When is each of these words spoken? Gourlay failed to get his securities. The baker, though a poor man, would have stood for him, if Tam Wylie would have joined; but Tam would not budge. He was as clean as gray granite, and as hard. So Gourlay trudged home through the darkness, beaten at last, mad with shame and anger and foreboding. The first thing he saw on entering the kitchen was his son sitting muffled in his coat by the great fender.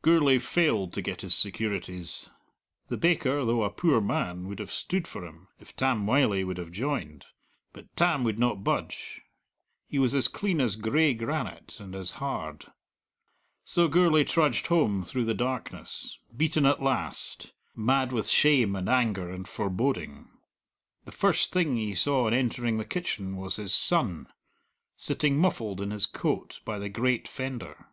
Gourlay 0.00 0.38
failed 0.38 0.94
to 0.94 1.02
get 1.02 1.20
his 1.20 1.34
securities. 1.34 2.30
The 2.88 2.96
baker, 2.96 3.44
though 3.44 3.62
a 3.64 3.68
poor 3.68 4.00
man, 4.00 4.46
would 4.48 4.58
have 4.58 4.70
stood 4.70 5.06
for 5.06 5.26
him, 5.26 5.48
if 5.58 5.76
Tam 5.76 6.06
Wylie 6.06 6.44
would 6.44 6.56
have 6.56 6.70
joined; 6.70 7.26
but 7.74 7.94
Tam 7.94 8.24
would 8.24 8.38
not 8.38 8.64
budge. 8.64 9.20
He 9.86 9.98
was 9.98 10.14
as 10.14 10.26
clean 10.26 10.62
as 10.62 10.76
gray 10.76 11.12
granite, 11.12 11.78
and 11.78 11.94
as 11.94 12.12
hard. 12.12 12.66
So 13.64 13.86
Gourlay 13.86 14.24
trudged 14.24 14.68
home 14.68 15.02
through 15.02 15.26
the 15.26 15.34
darkness, 15.34 16.18
beaten 16.34 16.64
at 16.64 16.80
last, 16.82 17.52
mad 17.74 18.10
with 18.10 18.28
shame 18.28 18.76
and 18.76 18.88
anger 18.88 19.28
and 19.30 19.46
foreboding. 19.46 20.30
The 21.04 21.12
first 21.12 21.52
thing 21.52 21.76
he 21.76 21.94
saw 21.94 22.28
on 22.28 22.32
entering 22.32 22.78
the 22.78 22.84
kitchen 22.86 23.36
was 23.36 23.56
his 23.56 23.74
son 23.74 24.28
sitting 24.96 25.36
muffled 25.36 25.82
in 25.82 25.90
his 25.90 26.06
coat 26.06 26.60
by 26.64 26.78
the 26.78 26.88
great 26.88 27.26
fender. 27.26 27.88